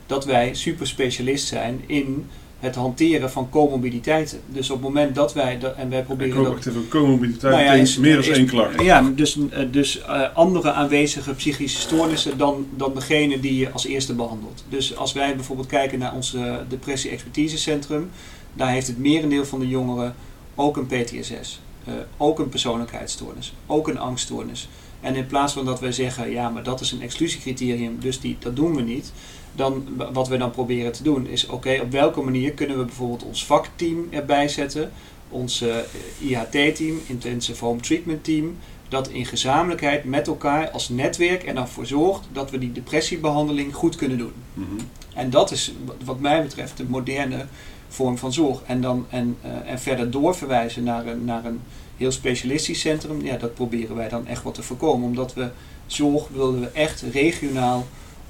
[0.06, 4.40] dat wij superspecialist zijn in het hanteren van comorbiditeiten.
[4.48, 6.58] Dus op het moment dat wij, dat, en wij proberen...
[6.90, 8.82] Comorbiditeit nou ja, is, meer dan één klacht.
[8.82, 13.86] Ja, dus, eh, dus uh, andere aanwezige psychische stoornissen dan, dan degene die je als
[13.86, 14.64] eerste behandelt.
[14.70, 18.10] Dus als wij bijvoorbeeld kijken naar ons uh, depressie-expertisecentrum,
[18.54, 20.16] daar heeft het merendeel van de jongeren
[20.56, 21.62] ook een PTSS.
[21.88, 24.70] Uh, ook een persoonlijkheidsstoornis, ook een angststoornis.
[25.02, 28.38] En in plaats van dat wij zeggen, ja, maar dat is een exclusiecriterium, dus die,
[28.40, 29.12] dat doen we niet.
[29.56, 33.24] Dan, wat we dan proberen te doen is, oké, op welke manier kunnen we bijvoorbeeld
[33.24, 34.92] ons vakteam erbij zetten,
[35.30, 35.76] ons uh,
[36.20, 38.58] IHT-team, Intensive Home Treatment Team,
[38.90, 43.76] dat in gezamenlijkheid met elkaar als netwerk er dan voor zorgt dat we die depressiebehandeling
[43.76, 44.34] goed kunnen doen.
[44.54, 44.90] Mm -hmm.
[45.14, 47.46] En dat is wat mij betreft de moderne
[47.88, 48.62] vorm van zorg.
[48.66, 51.62] En, dan, en, uh, en verder doorverwijzen naar een, naar een
[51.98, 55.08] heel specialistisch centrum, ja, dat proberen wij dan echt wat te voorkomen.
[55.08, 55.50] Omdat we
[55.86, 57.86] zorg wilden we echt regionaal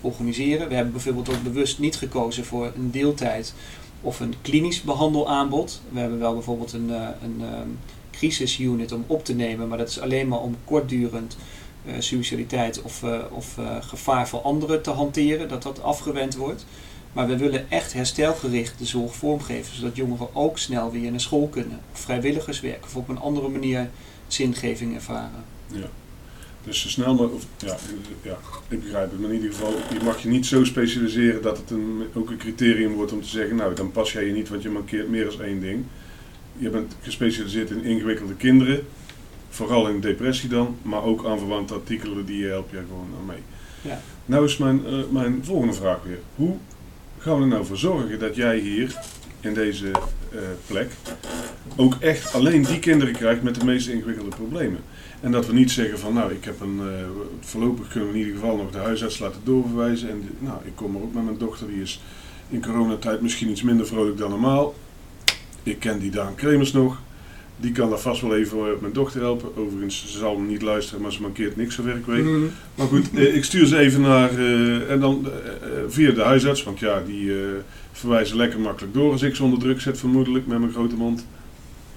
[0.05, 0.67] organiseren.
[0.67, 3.53] We hebben bijvoorbeeld ook bewust niet gekozen voor een deeltijd
[4.01, 5.81] of een klinisch behandelaanbod.
[5.89, 7.79] We hebben wel bijvoorbeeld een, uh, een um,
[8.11, 11.37] crisisunit om op te nemen, maar dat is alleen maar om kortdurend
[11.85, 16.65] uh, of, uh, of gevaar voor anderen te hanteren, dat dat afgewend wordt.
[17.13, 21.47] Maar we willen echt herstelgericht de zorg vormgeven, zodat jongeren ook snel weer naar school
[21.47, 21.79] kunnen.
[21.93, 23.89] Of vrijwilligerswerk of op een andere manier
[24.27, 25.43] zingeving ervaren.
[25.67, 25.89] Ja.
[26.65, 27.77] Dus zo snel mogelijk, of, ja,
[28.21, 31.57] ja, ik begrijp het, maar in ieder geval, je mag je niet zo specialiseren dat
[31.57, 34.49] het een, ook een criterium wordt om te zeggen, nou dan pas jij je niet,
[34.49, 35.83] want je markeert meer dan één ding.
[36.57, 38.87] Je bent gespecialiseerd in ingewikkelde kinderen,
[39.49, 43.41] vooral in depressie dan, maar ook aan verwante artikelen die help je gewoon aan mee.
[43.81, 44.01] Ja.
[44.25, 46.19] Nou is mijn, eh, mijn volgende vraag weer.
[46.35, 46.55] Hoe
[47.17, 48.95] gaan we er nou voor zorgen dat jij hier
[49.39, 50.91] in deze eh, plek
[51.75, 54.79] ook echt alleen die kinderen krijgt met de meest ingewikkelde problemen?
[55.25, 57.05] En dat we niet zeggen van nou, ik heb een, eh,
[57.39, 60.09] voorlopig kunnen we in ieder geval nog de huisarts laten doorverwijzen.
[60.09, 62.01] En die- nou, ik kom er ook met mijn dochter, die is
[62.49, 64.75] in coronatijd misschien iets minder vrolijk dan normaal.
[65.63, 67.01] Ik ken die Daan Kremers nog.
[67.57, 69.57] Die kan daar vast wel even eh, mijn dochter helpen.
[69.57, 72.23] Overigens, ze zal niet luisteren, maar ze mankeert niks van werkweek.
[72.23, 72.43] Mhm.
[72.75, 74.29] Maar goed, eh, ik stuur ze even naar,
[74.89, 75.27] en dan
[75.87, 77.31] via de huisarts, want ja, die
[77.91, 81.25] verwijzen lekker makkelijk door als ik ze onder druk zet, vermoedelijk, met mijn grote mond.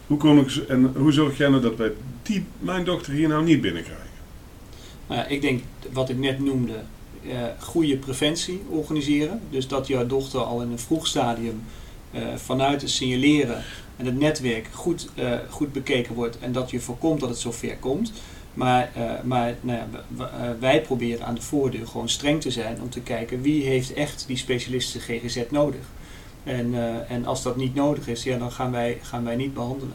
[0.08, 1.92] Hoe, kom ik, en hoe zorg jij nou dat wij
[2.22, 4.06] die, mijn dochter hier nou niet binnenkrijgen?
[5.06, 6.74] Nou ik denk wat ik net noemde,
[7.28, 9.40] eh, goede preventie organiseren.
[9.50, 11.62] Dus dat jouw dochter al in een vroeg stadium
[12.10, 13.62] eh, vanuit het signaleren
[13.96, 17.76] en het netwerk goed, eh, goed bekeken wordt en dat je voorkomt dat het zover
[17.76, 18.12] komt.
[18.54, 18.90] Maar,
[19.24, 19.88] maar nou ja,
[20.60, 24.24] wij proberen aan de voordeur gewoon streng te zijn om te kijken wie heeft echt
[24.26, 25.80] die specialistische GGZ nodig.
[26.48, 29.54] En, eh, en als dat niet nodig is, ja, dan gaan wij, gaan wij niet
[29.54, 29.94] behandelen.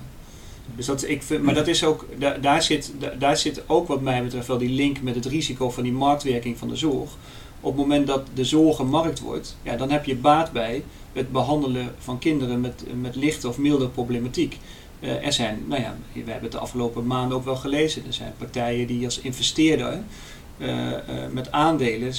[0.76, 2.06] Dus dat, ik vind, maar dat is ook,
[2.42, 5.84] daar, zit, daar, zit ook wat mij betreft wel die link met het risico van
[5.84, 7.18] die marktwerking van de zorg.
[7.60, 10.84] Op het moment dat de zorg een markt wordt, ja, dan heb je baat bij
[11.14, 14.58] het behandelen van kinderen met, met lichte of milde problematiek.
[15.00, 18.06] Eh, er zijn, nou ja, we hebben het de afgelopen maanden ook wel gelezen.
[18.08, 20.00] Er zijn partijen die als investeerder
[20.58, 20.68] eh,
[21.32, 22.14] met aandelen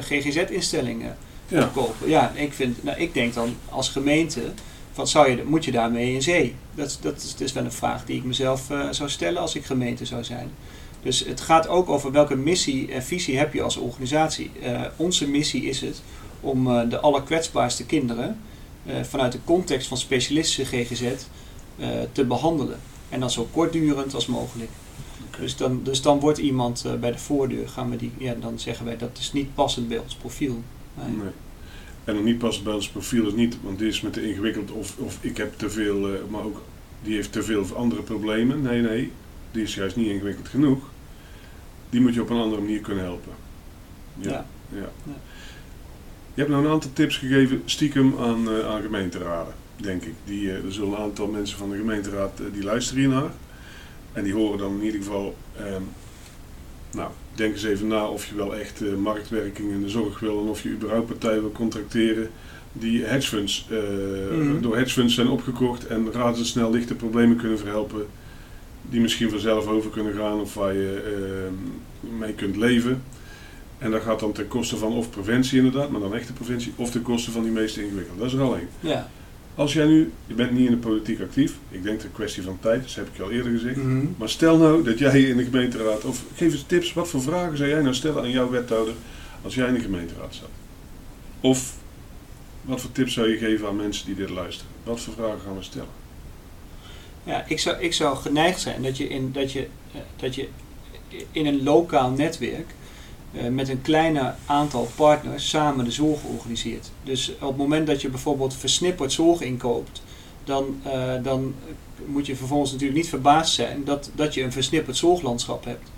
[0.00, 1.16] GGZ-instellingen
[1.50, 1.70] Ja.
[2.04, 4.40] Ja, ik, vind, nou, ik denk dan als gemeente,
[4.94, 6.54] wat zou je, moet je daarmee in zee?
[6.74, 9.54] Dat, dat, is, dat is wel een vraag die ik mezelf eh, zou stellen als
[9.54, 10.50] ik gemeente zou zijn.
[11.02, 14.50] Dus het gaat ook over welke missie en visie heb je als organisatie.
[14.62, 16.02] Eh, onze missie is het
[16.40, 18.38] om eh, de allerkwetsbaarste kinderen
[19.02, 21.12] vanuit de context van specialistische GGZ
[22.12, 22.78] te behandelen.
[23.08, 24.70] En dan zo kortdurend als mogelijk.
[25.38, 28.84] Dus, dan, dus dan wordt iemand bij de voordeur, gaan we die, ja, dan zeggen
[28.84, 30.62] wij dat is niet passend bij ons profiel.
[31.06, 31.16] Nee.
[31.16, 31.32] nee.
[32.04, 34.70] En dan niet pas bij ons profiel is niet, want die is met de ingewikkeld
[34.70, 36.62] of, of ik heb te veel, eh, maar ook
[37.02, 38.62] die heeft te veel andere problemen.
[38.62, 39.12] Nee, nee,
[39.50, 40.90] die is juist niet ingewikkeld genoeg.
[41.90, 43.32] Die moet je op een andere manier kunnen helpen.
[44.16, 44.30] Ja.
[44.30, 44.46] Ja.
[44.68, 44.88] ja.
[45.04, 45.12] Ja.
[46.34, 50.14] Je hebt nou een aantal tips gegeven, stiekem aan, eh, aan gemeenteraden, denk ik.
[50.24, 53.30] Die, eh, er zullen een aantal mensen van de gemeenteraad die luisteren hiernaar.
[54.12, 55.82] En die horen dan in ieder geval, ehm,
[56.92, 60.40] nou, denk eens even na of je wel echt eh, marktwerking in de zorg wil
[60.42, 62.30] en of je überhaupt partijen wil contracteren
[62.72, 63.78] die hedgefunds, eh,
[64.38, 64.60] Mhm.
[64.60, 68.06] door hedgefunds zijn opgekocht en razendsnel lichte problemen kunnen verhelpen.
[68.82, 73.02] Die misschien vanzelf over kunnen gaan of waar je ehm, mee kunt leven.
[73.78, 76.90] En dat gaat dan ten koste van of preventie inderdaad, maar dan echte preventie, of
[76.90, 78.18] ten koste van die meest ingewikkelde.
[78.20, 78.68] Dat is er al één.
[78.80, 79.10] Ja.
[79.54, 82.12] Als jij nu, je bent niet in de politiek actief, ik denk dat het een
[82.12, 83.76] kwestie van tijd, dat heb ik je al eerder gezegd.
[83.76, 84.06] Mhm.
[84.16, 87.56] Maar stel nou dat jij in de gemeenteraad, of geef eens tips, wat voor vragen
[87.56, 88.94] zou jij nou stellen aan jouw wethouder
[89.42, 90.48] als jij in de gemeenteraad zat?
[91.40, 91.74] Of
[92.62, 94.72] wat voor tips zou je geven aan mensen die dit luisteren?
[94.82, 95.88] Wat voor vragen gaan we stellen?
[97.24, 100.48] Ja, ik zou, ik zou geneigd zijn dat je in, dat je, eh, dat je
[101.32, 102.66] in een lokaal netwerk
[103.50, 106.90] met een kleiner aantal partners samen de zorg organiseert.
[107.04, 110.02] Dus op het moment dat je bijvoorbeeld versnipperd zorg inkoopt,
[110.44, 111.54] dan, eh, dan
[112.06, 115.90] moet je vervolgens natuurlijk niet verbaasd zijn dat, dat je een versnipperd zorglandschap hebt.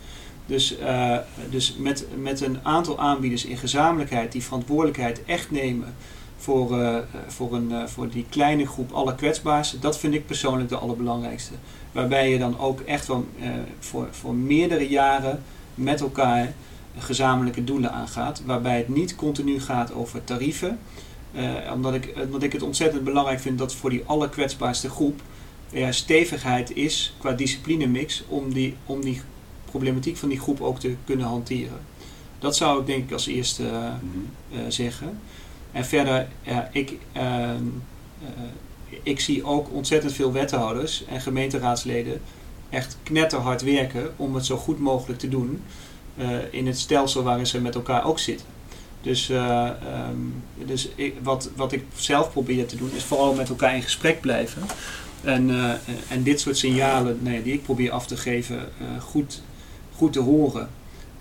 [0.47, 1.17] Dus, eh,
[1.51, 5.95] dus met, met een aantal aanbieders in gezamenlijkheid die verantwoordelijkheid echt nemen
[6.43, 10.77] voor, eh, voor, een, eh, voor die kleine groep allerkwetsbaarste, dat vind ik persoonlijk de
[10.77, 11.53] allerbelangrijkste.
[11.93, 15.43] Waarbij je dan ook echt wel eh, voor, voor meerdere jaren
[15.75, 16.55] met elkaar
[16.99, 18.43] gezamenlijke doelen aangaat.
[18.45, 20.79] Waarbij het niet continu gaat over tarieven.
[21.33, 25.21] Eh, omdat, ik, omdat ik het ontzettend belangrijk vind dat voor die allerkwetsbaarste groep
[25.73, 29.21] ja, stevigheid is qua disciplinemix om die, om die
[29.65, 31.81] problematiek van die groep ook te kunnen hanteren.
[32.39, 35.21] Dat zou ik denk ik als eerste eh, eh, zeggen.
[35.73, 37.65] En verder, ja, ik, ehm,
[38.23, 42.21] eh, ik zie ook ontzettend veel wethouders en gemeenteraadsleden
[42.71, 45.63] echt knetterhard werken om het zo goed mogelijk te doen
[46.51, 48.47] in het stelsel waarin ze met elkaar ook zitten.
[49.01, 50.17] Dus, eh, ehm,
[50.67, 54.21] dus ik, wat, wat ik zelf probeer te doen is vooral met elkaar in gesprek
[54.21, 54.63] blijven.
[55.23, 55.71] En, eh,
[56.09, 59.43] en dit soort signalen die ik probeer af te geven, eh, goed,
[59.97, 60.69] goed te horen.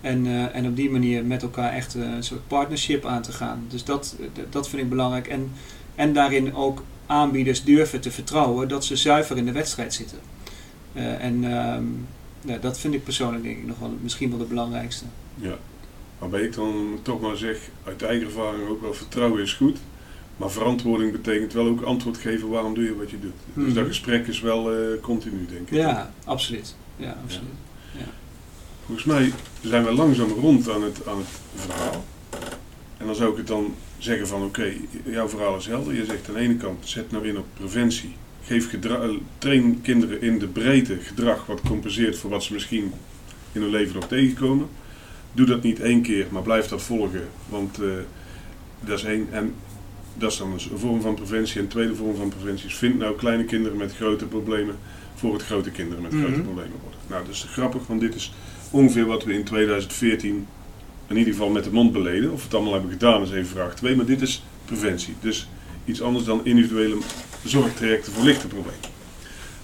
[0.02, 3.32] En, eh, en op die manier met elkaar echt eh, een soort partnership aan te
[3.32, 3.64] gaan.
[3.68, 5.28] Dus dat, eh, dat vind ik belangrijk.
[5.28, 5.52] En,
[5.94, 10.18] en daarin ook aanbieders durven te vertrouwen dat ze zuiver in de wedstrijd zitten.
[10.92, 11.84] Eh, en ehm,
[12.44, 15.04] ja, dat vind ik persoonlijk denk ik nog wel misschien wel het belangrijkste.
[15.34, 15.58] Ja.
[16.18, 19.78] Waarbij ik dan toch maar zeg, uit eigen ervaring ook wel, vertrouwen is goed.
[20.36, 23.32] Maar verantwoording betekent wel ook antwoord geven waarom doe je wat je doet.
[23.54, 23.74] Dus Mhm.
[23.74, 25.74] dat gesprek is wel eh, continu, denk ik.
[25.76, 26.74] Ja, absoluut.
[26.96, 27.48] Ja, absoluut.
[28.86, 32.04] Volgens mij zijn we langzaam rond aan het, aan het verhaal.
[32.96, 34.72] En dan zou ik het dan zeggen van oké,
[35.04, 35.94] jouw verhaal is helder.
[35.94, 38.14] Je zegt aan de ene kant, zet nou in op preventie.
[38.46, 42.92] Geef gedra- eh, train kinderen in de breedte gedrag wat compenseert voor wat ze misschien
[43.52, 44.68] in hun leven nog tegenkomen.
[45.32, 47.28] Doe dat niet één keer, maar blijf dat volgen.
[47.48, 47.88] Want eh,
[48.80, 49.28] dat is één.
[49.30, 49.54] En
[50.14, 51.56] dat is dan dus een vorm van preventie.
[51.56, 54.76] En een tweede vorm van preventie is vind nou kleine kinderen met grote problemen
[55.14, 56.42] voor het grote kinderen met grote Mhm.
[56.42, 56.98] problemen worden.
[57.06, 58.32] Nou, dat is grappig, want dit is
[58.70, 60.46] ongeveer wat we in 2014
[61.08, 62.32] in ieder geval met de mond beleden.
[62.32, 63.96] Of we het allemaal hebben gedaan is even vraag 2.
[63.96, 65.14] Maar dit is preventie.
[65.20, 65.48] Dus
[65.84, 66.96] iets anders dan individuele
[67.44, 68.80] zorgtrajecten voor lichte problemen.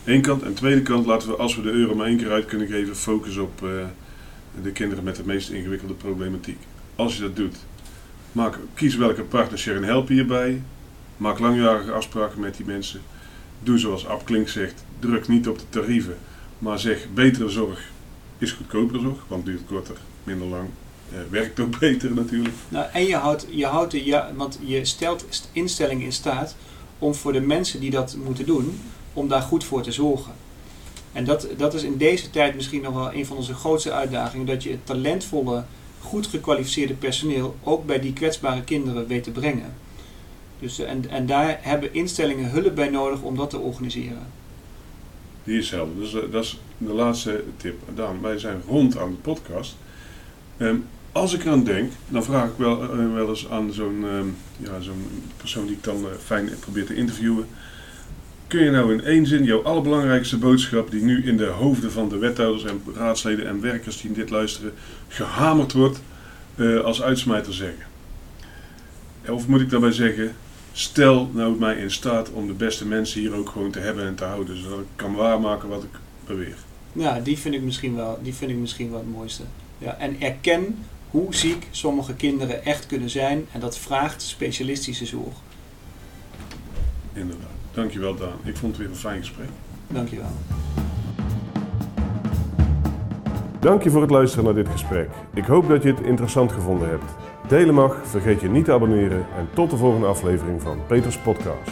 [0.05, 0.43] Eén kant.
[0.43, 2.97] En tweede kant laten we, als we de euro maar één keer uit kunnen geven,
[2.97, 3.71] focus op eh,
[4.63, 6.59] de kinderen met de meest ingewikkelde problematiek.
[6.97, 7.57] Als je dat doet,
[8.33, 10.63] maak, kies welke partners je en help je hierbij.
[11.17, 13.01] Maak langjarige afspraken met die mensen.
[13.63, 16.17] Doe zoals Ab Klink zegt, druk niet op de tarieven.
[16.59, 17.81] Maar zeg, betere zorg
[18.39, 20.69] is goedkopere zorg, want duurt korter, minder lang.
[21.13, 22.55] Eh, werkt ook beter natuurlijk.
[22.69, 26.57] Nou, en je houdt, je houdt de, ja, want je stelt st- instellingen in staat
[26.99, 28.81] om voor de mensen die dat moeten doen,
[29.13, 30.33] om daar goed voor te zorgen.
[31.13, 34.47] En dat, dat is in deze tijd misschien nog wel een van onze grootste uitdagingen,
[34.47, 35.65] dat je het talentvolle,
[36.01, 39.75] goed gekwalificeerde personeel ook bij die kwetsbare kinderen weet te brengen.
[40.59, 44.27] Dus, eh, en, en daar hebben instellingen hulp bij nodig om dat te organiseren.
[45.45, 45.97] Die is helder.
[45.97, 47.81] Dus eh, dat is de laatste tip.
[47.95, 49.77] Daan, wij zijn rond aan de podcast.
[50.57, 50.77] Ehm,
[51.13, 54.81] als ik eraan denk, dan vraag ik wel, eh, wel eens aan zo'n ehm, ja,
[54.81, 57.47] zo'n persoon die ik dan eh, fijn probeer te interviewen.
[58.47, 62.09] Kun je nou in één zin jouw allerbelangrijkste boodschap, die nu in de hoofden van
[62.09, 64.73] de wethouders en raadsleden en werkers die dit luisteren,
[65.09, 66.01] gehamerd wordt,
[66.55, 67.87] eh, als uitsmijter zeggen?
[69.29, 70.35] Of moet ik daarbij zeggen,
[70.73, 74.15] stel nou mij in staat om de beste mensen hier ook gewoon te hebben en
[74.15, 76.57] te houden, zodat ik kan waarmaken wat ik beweer.
[76.93, 79.43] Ja, die vind ik misschien wel, die vind ik misschien wel het mooiste.
[79.79, 80.79] Ja, en erken
[81.11, 85.35] hoe ziek sommige kinderen echt kunnen zijn en dat vraagt specialistische zorg.
[87.13, 87.49] Inderdaad.
[87.73, 88.39] Dankjewel Daan.
[88.45, 89.49] Ik vond het weer een fijn gesprek.
[89.87, 90.31] Dankjewel.
[93.61, 95.09] Dank je voor het luisteren naar dit gesprek.
[95.35, 97.05] Ik hoop dat je het interessant gevonden hebt.
[97.49, 101.71] Delen mag, vergeet je niet te abonneren en tot de volgende aflevering van Peters Podcast.